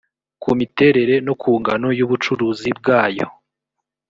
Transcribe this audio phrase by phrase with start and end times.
[0.41, 3.27] ku miterere no ku ngano y ubucuruzi bwayo